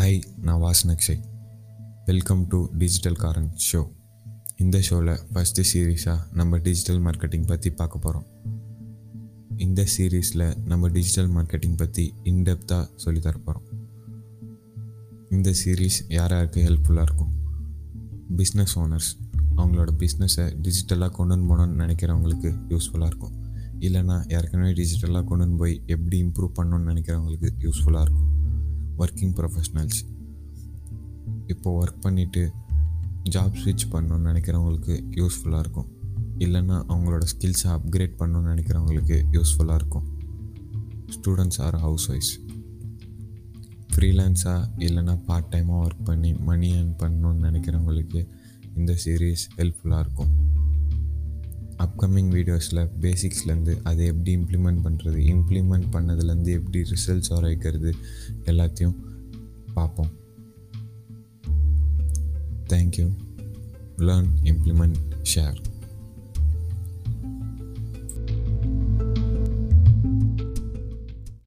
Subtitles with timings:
[0.00, 1.18] Hi நான் Vasan Akshay
[2.04, 3.86] welcome to digital Kaaran show
[4.56, 8.26] இந்த ஷோவில் ஃபஸ்ட்டு சீரீஸாக நம்ம டிஜிட்டல் மார்க்கெட்டிங் பற்றி பார்க்க போகிறோம்
[9.56, 13.66] இந்த சீரீஸில் நம்ம டிஜிட்டல் மார்க்கெட்டிங் பற்றி இன்டெப்த்தாக சொல்லி தரப்போகிறோம்
[15.30, 17.32] இந்த சீரீஸ் யார் யாருக்கு ஹெல்ப்ஃபுல்லாக இருக்கும்?
[18.36, 19.10] பிஸ்னஸ் ஓனர்ஸ்
[19.56, 23.36] அவங்களோட பிஸ்னஸை டிஜிட்டலாக கொண்டு வந்து போகணுன்னு நினைக்கிறவங்களுக்கு யூஸ்ஃபுல்லாக இருக்கும்.
[23.78, 28.29] இல்லைனா ஏற்கனவே டிஜிட்டலாக கொண்டு போய் எப்படி இம்ப்ரூவ் பண்ணணும்னு நினைக்கிறவங்களுக்கு யூஸ்ஃபுல்லாக இருக்கும்.
[29.02, 30.00] ஒர்க்கிங் ப்ரொஃபஷ்னல்ஸ்
[31.46, 32.42] இப்போ ஒர்க் பண்ணிவிட்டு
[33.30, 35.88] ஜாப் ஸ்விட்ச் பண்ணணுன்னு நினைக்கிறவங்களுக்கு யூஸ்ஃபுல்லாக இருக்கும்.
[36.44, 40.06] இல்லைன்னா அவங்களோட ஸ்கில்ஸை அப்கிரேட் பண்ணணும்னு நினைக்கிறவங்களுக்கு யூஸ்ஃபுல்லாக இருக்கும்.
[41.14, 42.34] ஸ்டூடெண்ட்ஸ் ஆர் ஹவுஸ் ஒய்ஃப்ஸ்
[43.94, 48.20] ஃப்ரீலான்ஸாக இல்லைன்னா பார்ட் டைமாக ஒர்க் பண்ணி மணி ஏர்ன் பண்ணணும்னு நினைக்கிறவங்களுக்கு
[48.76, 50.30] இந்த சீரீஸ் ஹெல்ப்ஃபுல்லாக இருக்கும்.
[51.80, 57.92] அப்கமிங் வீடியோஸில் பேசிக்ஸ்லேருந்து அதை எப்படி இம்ப்ளிமெண்ட் பண்ணுறது இம்ப்ளிமெண்ட் பண்ணதுலேருந்து எப்படி ரிசல்ட்ஸ் வர வைக்கிறது
[58.44, 58.96] எல்லாத்தையும்
[59.74, 60.12] பார்ப்போம்
[62.68, 63.06] தேங்க்யூ
[64.00, 65.58] லேர்ன் இம்ப்ளிமெண்ட் ஷேர்